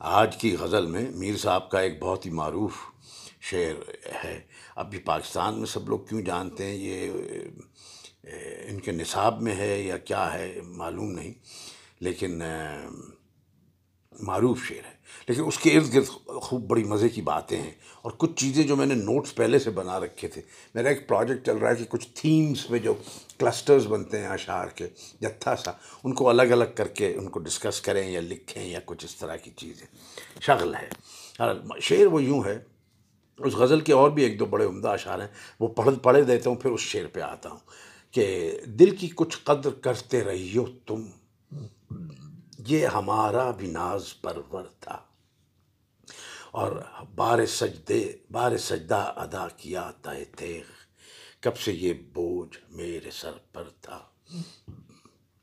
[0.00, 2.72] آج کی غزل میں میر صاحب کا ایک بہت ہی معروف
[3.40, 3.74] شعر
[4.24, 4.40] ہے۔
[4.76, 7.10] اب یہ پاکستان میں سب لوگ کیوں جانتے ہیں؟ یہ
[8.68, 11.32] ان کے نصاب میں ہے یا کیا ہے معلوم نہیں،
[12.00, 12.42] لیکن
[14.20, 14.96] معروف شعر ہے۔
[15.28, 17.70] لیکن اس کے ارد گرد خوب بڑی مزے کی باتیں ہیں۔
[18.02, 20.42] اور کچھ چیزیں جو میں نے نوٹس پہلے سے بنا رکھے تھے۔
[20.74, 22.94] میرا ایک پروجیکٹ چل رہا ہے کہ کچھ تھیمز پہ جو
[23.38, 24.88] کلسٹرز بنتے ہیں اشعار کے
[25.20, 25.70] جتھا سا،
[26.04, 29.16] ان کو الگ الگ کر کے ان کو ڈسکس کریں یا لکھیں یا کچھ اس
[29.16, 29.86] طرح کی چیزیں۔
[30.40, 30.88] شغل ہے۔
[31.40, 32.58] ہاں، شعر وہ یوں ہے۔
[33.38, 35.28] اس غزل کے اور بھی ایک دو بڑے عمدہ اشعار ہیں۔
[35.60, 37.58] وہ پڑھ، پڑھے دیتا ہوں، پھر اس شعر پہ آتا ہوں
[38.10, 41.06] کہ دل کی کچھ قدر کرتے رہی ہو تم۔
[42.66, 45.02] یہ ہمارا بھی ناز پرور تھا۔
[46.50, 46.82] اور
[47.14, 50.62] بار سجدے، بار سجدہ ادا کیا تہ تیغ۔
[51.40, 54.04] کب سے یہ بوجھ میرے سر پر تھا۔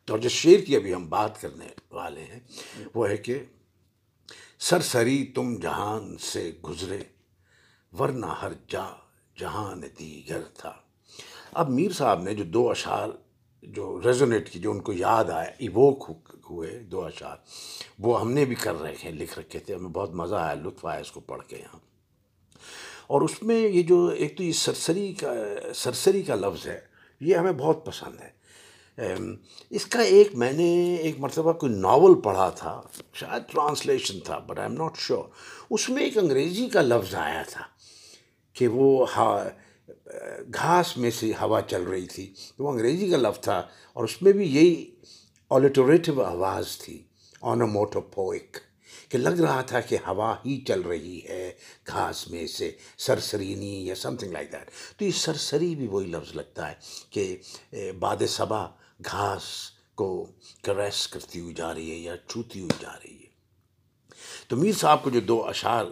[0.09, 2.39] اور جس شعر کی ابھی ہم بات کرنے والے ہیں،
[2.95, 3.43] وہ ہے کہ
[4.59, 7.03] سرسری تم جہان سے گزرے،
[7.99, 8.85] ورنہ ہر جا
[9.39, 10.73] جہان دیگر تھا۔
[11.52, 13.09] اب میر صاحب نے جو دو اشعار
[13.67, 16.11] جو ریزونیٹ کی، جو ان کو یاد آیا ایووک
[16.50, 17.38] ہوئے دو اشعار۔
[18.00, 21.00] وہ ہم نے بھی کر رکھے لکھ رکھے تھے، ہمیں بہت مزہ آیا لطف آیا
[21.00, 21.80] اس کو پڑھ کے یہاں۔
[23.08, 25.33] اور اس میں یہ جو ایک تو یہ سرسری کا
[25.75, 26.80] سرسری کا لفظ ہے،
[27.20, 28.44] یہ ہمیں بہت پسند ہے۔
[29.70, 32.81] اس کا ایک، میں نے ایک مرتبہ کوئی ناول پڑھا تھا،
[33.14, 35.23] شاید ٹرانسلیشن تھا but I am not sure
[35.70, 37.64] اس میں ایک انگریزی کا لفظ آیا تھا
[38.53, 39.62] کہ وہ ہاں
[40.53, 43.58] گھاس میں سے ہوا چل رہی تھی۔ وہ انگریزی کا لفظ تھا
[43.94, 44.91] اور اس میں بھی یہی
[45.49, 47.02] آلیٹوریٹو آواز تھی۔
[47.41, 48.58] آنوموٹو پوئک
[49.09, 51.52] کہ لگ رہا تھا کہ ہوا ہی چل رہی ہے
[51.88, 56.36] گھاس میں سے، سرسرینی یا سم تھنگ لائک دیٹ تو یہ سرسری بھی وہی لفظ
[56.36, 56.75] لگتا ہے
[57.09, 57.38] کہ
[57.99, 58.66] باد صبا
[59.05, 59.44] گھاس
[59.95, 60.27] کو
[60.64, 63.31] کریس کرتی ہوئی جا رہی ہے یا چھوتی ہوئی جا رہی ہے۔
[64.47, 65.86] تو میر صاحب کو جو دو اشعار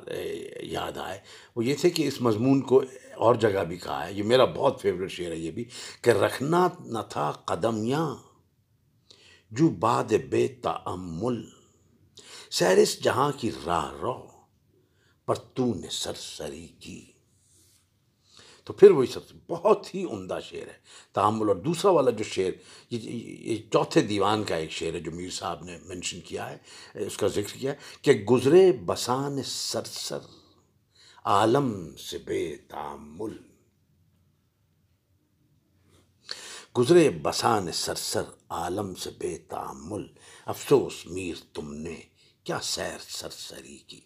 [0.62, 1.20] یاد آئے،
[1.56, 2.82] وہ یہ تھے کہ اس مضمون کو
[3.22, 5.66] اور جگہ بھی کہا ہے؟ یہ میرا بہت فیوریٹ شعر ہے یہ بھی،
[6.02, 8.16] کہ رکھنا نہ تھا قدمیاں
[9.52, 11.42] جو باد بے تعمل
[12.52, 14.28] سیرس جہاں کی راہ رو،
[15.28, 17.06] پر تو نے سرسری کی۔
[18.68, 20.78] تو پھر وہی سب سے بہت ہی عمدہ شعر ہے
[21.14, 22.52] تعامل اور دوسرا والا جو شعر،
[22.90, 26.58] یہ چوتھے دیوان کا ایک شعر ہے جو میر صاحب نے منشن کیا ہے،
[27.06, 30.41] اس کا ذکر کیا ہے، کہ گزرے بسان سرسر۔
[31.26, 33.38] عالم سے بے تعمل۔
[36.78, 40.08] گزرے بسان سرسر عالم سے بے تعمل۔
[40.46, 42.02] افسوس میر تم نے،
[42.44, 44.02] کیا سیر سرسری کی؟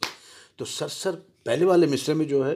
[0.55, 2.55] تو سرسر پہلے والے مصرے میں جو ہے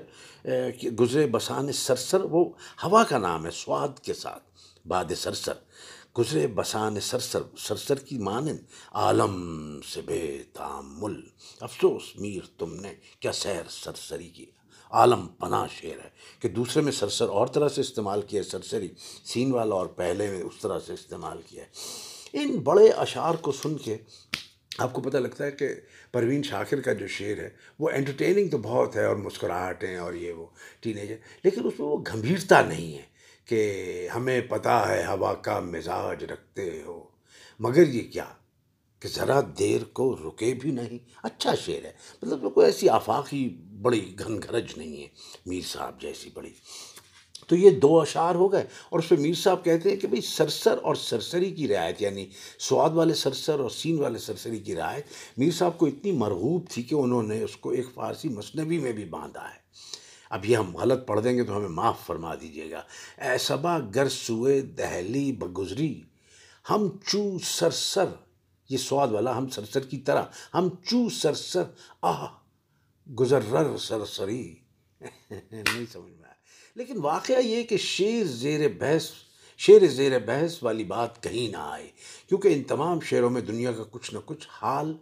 [1.00, 2.50] گزرے بسان سرسر، وہ
[2.84, 4.44] ہوا کا نام ہے، سواد کے ساتھ،
[4.88, 5.54] باد سرسر۔
[6.18, 8.60] گزرے بسان سرسر سرسر کی مانند
[8.92, 11.22] عالم سے بے تعمل
[11.60, 14.46] افسوس، میر، تم نے کیا سیر سرسری کی؟
[14.92, 16.10] عالم پناہ شعر ہے
[16.40, 18.88] کہ دوسرے میں سرسر اور طرح سے استعمال کیا ہے، سرسری
[19.26, 21.70] سین والا اور پہلے میں اس طرح سے استعمال کیا ہے۔
[22.34, 23.98] ان بڑے اشعار کو سن کے
[24.78, 25.70] آپ کو پتہ لگتا ہے کہ
[26.12, 27.50] پروین شاکر کا جو شعر ہے،
[27.80, 30.46] وہ انٹرٹیننگ تو بہت ہے اور مسکراہٹیں اور یہ وہ
[30.80, 33.09] ٹین ایجر لیکن اس میں وہ گھمبھیرتا نہیں ہے۔
[33.50, 37.04] کہ ہمیں پتہ ہے ہوا کا مزاج رکھتے ہو۔
[37.60, 38.26] مگر یہ کیا
[39.00, 43.50] کہ ذرا دیر کو رکے بھی نہیں؟ اچھا شعر ہے۔ مطلب کوئی ایسی آفاقی
[43.82, 45.08] بڑی گھن گھرج نہیں ہے،
[45.46, 46.50] میر صاحب جیسی بڑی۔
[47.48, 50.22] تو یہ دو اشعار ہو گئے اور اس پہ میر صاحب کہتے ہیں کہ بھئی
[50.22, 52.28] سرسر اور سرسری کی رعایت یعنی
[52.60, 55.04] سواد والے سرسر اور سین والے سرسری کی رعایت۔
[55.38, 58.92] میر صاحب کو اتنی مرغوب تھی کہ انہوں نے اس کو ایک فارسی مصنوی میں
[58.92, 59.60] بھی باندھا ہے۔
[60.30, 62.82] اب یہ ہم غلط پڑھ دیں گے تو ہمیں معاف فرما دیجیے گا۔
[63.18, 63.54] اے
[63.96, 66.04] گر سوئے دہلی بگزری۔
[66.70, 68.06] ہم چو سرسر
[68.70, 70.24] یہ سواد والا ہم سرسر کی طرح۔
[70.54, 71.64] ہم چو سرسر
[72.02, 72.28] آہ
[73.20, 74.56] گزر سرسری
[75.32, 76.34] نہیں سمجھ میں آیا۔
[76.76, 79.10] لیکن واقعہ یہ کہ شیر زیر بحث،
[79.58, 81.88] شیر زیر بحث والی بات کہیں نہ آئے۔
[82.28, 84.98] کیونکہ ان تمام شعروں میں دنیا کا کچھ نہ کچھ حال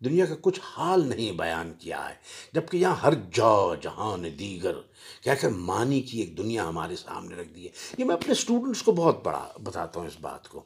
[0.00, 2.14] دنیا کا کچھ حال نہیں بیان کیا ہے،
[2.52, 4.74] جبکہ یہاں ہر جا جہان دیگر
[5.22, 8.82] کیا کہ معنی کی ایک دنیا ہمارے سامنے رکھ دی ہے۔ یہ میں اپنے اسٹوڈنٹس
[8.82, 10.62] کو بہت بڑا بتاتا ہوں اس بات کو،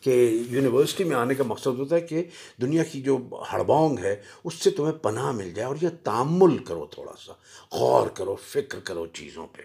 [0.00, 0.10] کہ
[0.48, 2.24] یونیورسٹی میں آنے کا مقصد ہوتا ہے کہ
[2.60, 3.18] دنیا کی جو
[3.52, 4.14] ہڑبونگ ہے،
[4.44, 7.32] اس سے تمہیں پناہ مل جائے اور یہ تعمل کرو تھوڑا سا،
[7.72, 9.62] غور کرو، فکر کرو چیزوں پہ۔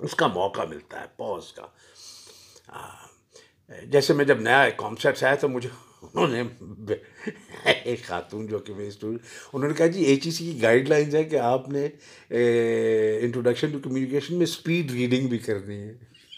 [0.00, 1.66] اس کا موقع ملتا ہے پوز کا۔
[3.82, 5.68] جیسے میں جب نیا کانسیپٹ آیا تو مجھے
[6.02, 6.42] انہوں نے
[7.84, 9.20] ایک خاتون جو کہ میری اسٹوڈنٹ
[9.52, 11.88] انہوں نے کہا جی ایچ ای سی کی گائیڈ لائنز ہے کہ آپ نے
[13.20, 15.94] انٹروڈکشن ٹو کمیونیکیشن میں اسپیڈ ریڈنگ بھی کرنی ہے۔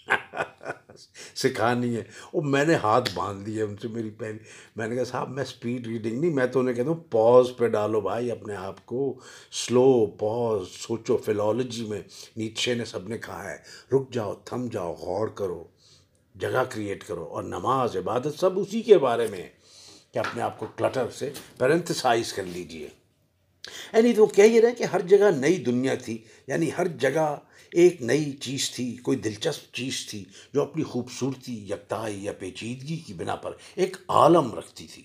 [1.34, 4.38] سکھانی ہے۔ اور میں نے ہاتھ باندھ لیے ان سے، میری پہلی
[4.76, 7.69] میں نے کہا صاحب، میں اسپیڈ ریڈنگ نہیں، میں تو انہیں کہتا ہوں پوز پہ
[7.69, 9.19] ڈالو بھائی اپنے آپ کو۔
[9.52, 12.02] سلو پوز سوچو فلالوجی میں۔
[12.37, 13.56] نیچے نے سب نے کہا ہے،
[13.93, 15.64] رک جاؤ، تھم جاؤ، غور کرو۔
[16.35, 19.49] جگہ کریٹ کرو اور نماز، عبادت سب اسی کے بارے میں ہے
[20.13, 22.89] کہ اپنے آپ کو کلٹر سے پیرنتھسائز کر لیجیے۔
[23.93, 27.37] یعنی تو وہ کہہ یہ رہے کہ ہر جگہ نئی دنیا تھی یعنی ہر جگہ
[27.73, 33.15] ایک نئی چیز تھی، کوئی دلچسپ چیز تھی جو اپنی خوبصورتی، یکتائی یا پیچیدگی کی
[33.15, 35.03] بنا پر ایک عالم رکھتی تھی۔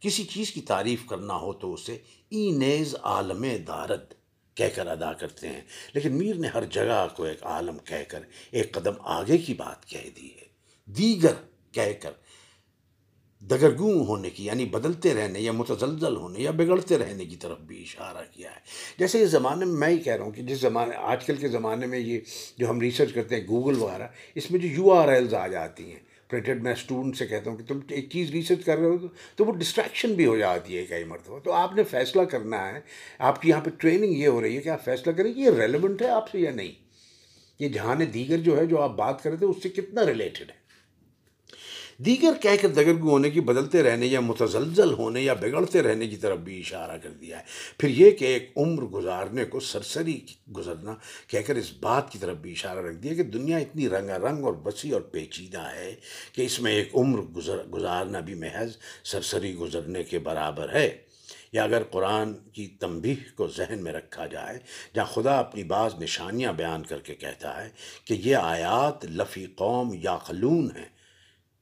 [0.00, 1.98] کسی چیز کی تعریف کرنا ہو تو اسے
[2.28, 4.19] ای نیز عالم دارد
[4.54, 5.60] کہہ کر ادا کرتے ہیں۔
[5.94, 8.20] لیکن میر نے ہر جگہ کو ایک عالم کہہ کر
[8.50, 10.44] ایک قدم آگے کی بات کہہ دی ہے۔
[10.86, 11.34] دیگر
[11.72, 12.10] کہہ کر
[13.40, 17.82] دگرگوں ہونے کی یعنی بدلتے رہنے یا متزلزل ہونے یا بگڑتے رہنے کی طرف بھی
[17.82, 18.60] اشارہ کیا ہے۔
[18.98, 21.48] جیسے اس زمانے میں میں ہی کہہ رہا ہوں کہ جس زمانے، آج کل کے
[21.48, 22.20] زمانے میں یہ
[22.58, 25.92] جو ہم ریسرچ کرتے ہیں گوگل وغیرہ، اس میں جو یو آر ایلز آ جاتی
[25.92, 28.96] ہیں پرنٹڈ میں اسٹوڈنٹ سے کہتا ہوں کہ تم ایک چیز ریسرچ کر رہے ہو
[29.36, 32.80] تو وہ ڈسٹریکشن بھی ہو جاتی ہے کئی مرتبہ۔ تو آپ نے فیصلہ کرنا ہے،
[33.18, 35.50] آپ کی یہاں پہ ٹریننگ یہ ہو رہی ہے کہ آپ فیصلہ کریں کہ یہ
[35.50, 36.72] ریلیونٹ ہے آپ سے یا نہیں۔
[37.58, 40.50] یہ جہان دیگر جو ہے جو آپ بات کر رہے تھے، اس سے کتنا ریلیٹڈ
[40.50, 40.59] ہے؟
[42.06, 46.16] دیگر کہہ کر دگرگو ہونے کی بدلتے رہنے یا متزلزل ہونے یا بگڑتے رہنے کی
[46.16, 47.42] طرف بھی اشارہ کر دیا ہے۔
[47.78, 50.20] پھر یہ کہ ایک عمر گزارنے کو سرسری
[50.56, 50.94] گزرنا،
[51.26, 54.44] کہہ کر اس بات کی طرف بھی اشارہ رکھ دیا کہ دنیا اتنی رنگا رنگ
[54.44, 55.94] اور وسیع اور پیچیدہ ہے
[56.32, 60.98] کہ اس میں ایک عمر گزر، گزارنا بھی محض سرسری گزرنے کے برابر ہے۔
[61.52, 64.58] یا اگر قرآن کی تنبیہ کو ذہن میں رکھا جائے،
[64.94, 67.70] جہاں خدا اپنی بعض نشانیاں بیان کر کے کہتا ہے
[68.04, 70.99] کہ یہ آیات لفی قوم یا خلون ہیں۔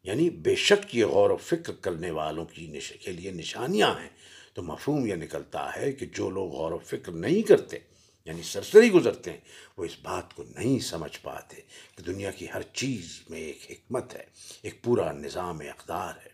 [0.09, 4.09] یعنی بے شک یہ غور و فکر کرنے والوں کی نش، کے لیے نشانیاں ہیں۔
[4.55, 7.79] تو مفہوم یہ نکلتا ہے کہ جو لوگ غور و فکر نہیں کرتے
[8.25, 9.41] یعنی سرسری گزرتے ہیں،
[9.77, 11.57] وہ اس بات کو نہیں سمجھ پاتے
[11.97, 14.25] کہ دنیا کی ہر چیز میں ایک حکمت ہے،
[14.63, 16.31] ایک پورا نظام اقدار ہے۔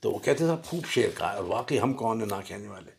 [0.00, 2.95] تو وہ کہتے صاحب خوب شعر کہا اور واقعی ہم کون ہیں، نہ کہنے والے۔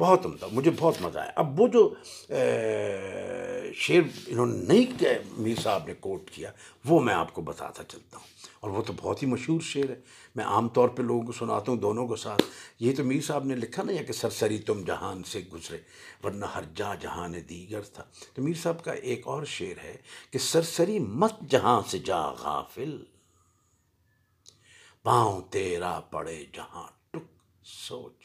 [0.00, 1.94] بہت عمدہ، مجھے بہت مزہ آیا۔ اب وہ جو
[3.74, 6.52] شعر انہوں نے نہیں میر صاحب نے کوٹ کیا،
[6.84, 8.26] وہ میں آپ کو بتاتا چلتا ہوں۔
[8.60, 10.00] اور وہ تو بہت ہی مشہور شعر ہے۔
[10.34, 12.42] میں عام طور پہ لوگوں کو سناتا ہوں دونوں کو ساتھ۔
[12.78, 15.78] یہ تو میر صاحب نے لکھا نا یا کہ سرسری تم جہان سے گزرے،
[16.24, 18.04] ورنہ ہر جا جہان دیگر تھا۔
[18.34, 19.96] تو میر صاحب کا ایک اور شعر ہے
[20.30, 23.04] کہ سرسری مت جہاں سے جا غافل،
[25.02, 28.24] پاؤں تیرا پڑے جہاں ٹک سوچ۔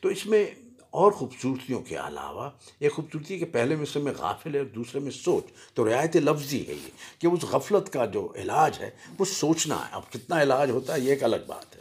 [0.00, 0.50] تو اس میں
[0.90, 5.10] اور خوبصورتیوں کے علاوہ ایک خوبصورتی کہ پہلے مصر میں غافل ہے اور دوسرے میں
[5.10, 5.44] سوچ۔
[5.74, 9.92] تو رعایت لفظی ہے یہ کہ اس غفلت کا جو علاج ہے، وہ سوچنا ہے۔
[9.92, 11.80] اب کتنا علاج ہوتا ہے، یہ ایک الگ بات ہے۔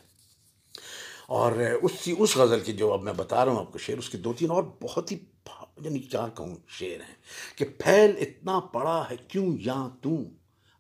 [1.27, 1.51] اور
[1.81, 4.17] اس اس غزل کی جو اب میں بتا رہا ہوں آپ کو شعر، اس کے
[4.17, 5.17] دو تین اور بہت ہی
[5.81, 7.15] یعنی کیا کہوں شعر ہیں
[7.55, 10.25] کہ پھیل اتنا پڑا ہے کیوں یا توں؟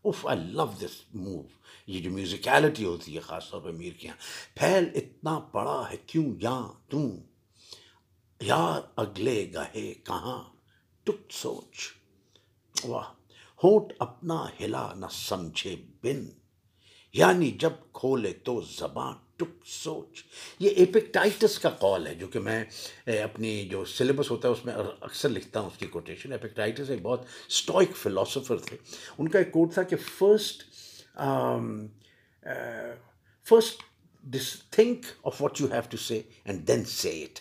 [0.05, 1.41] If I love this move
[1.87, 4.15] یہ جو میوزیکیلٹی ہوتی ہے، خاص طور پہ میر کے یہاں۔
[4.55, 7.11] پھیل اتنا پڑا ہے کیوں یا توں؟
[8.41, 10.43] یار اگلے گہے کہاں؟
[11.03, 11.77] ٹک سوچ۔
[12.83, 13.09] واہ،
[13.63, 16.25] ہونٹ اپنا ہلا نہ سمجھے بن۔
[17.13, 20.23] یعنی جب کھولے تو زباں ٹک سوچ۔
[20.59, 22.63] یہ ایپیکٹائٹس کا قول ہے، جو کہ میں
[23.05, 27.01] اپنی جو سلیبس ہوتا ہے، اس میں اکثر لکھتا ہوں اس کی کوٹیشن ایپیکٹائٹس ایک
[27.01, 28.77] بہت اسٹوئک فلاسفر تھے۔
[29.17, 30.63] ان کا ایک کوٹ تھا کہ first
[33.45, 33.81] first
[34.71, 37.39] think of what you have to say and then say it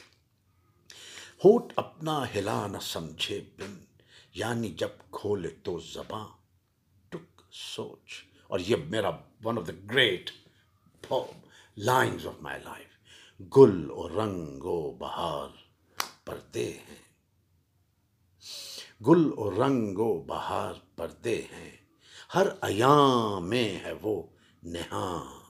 [1.45, 3.85] out اپنا ہلا نہ سمجھے بن
[4.35, 6.29] یعنی جب کھولے تو زباں۔
[7.09, 9.11] ٹک، سوچ، اور یہ میرا
[9.45, 10.31] one of the great
[11.77, 12.87] lines of my life
[13.57, 15.49] گل و رنگ و بہار
[16.25, 17.03] پردے ہیں۔
[19.07, 21.77] گل و رنگ و بہار پردے ہیں۔
[22.35, 24.23] ہر ایام میں ہے وہ
[24.63, 25.41] نہاں۔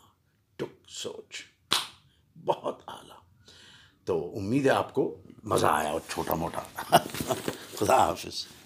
[0.56, 1.42] ٹک، سوچ،
[2.44, 3.18] بہت اعلیٰ۔
[4.04, 6.60] تو امید ہے آپ کو مزہ آیا اور چھوٹا موٹا۔
[7.78, 8.57] خدا حافظ۔